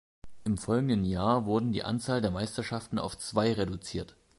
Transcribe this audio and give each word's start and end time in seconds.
Im 0.45 0.57
folgenden 0.57 1.05
Jahr 1.05 1.45
wurden 1.45 1.73
die 1.73 1.83
Anzahl 1.83 2.21
der 2.21 2.31
Meisterschaften 2.31 2.97
auf 2.97 3.19
zwei 3.19 3.53
reduziert. 3.53 4.15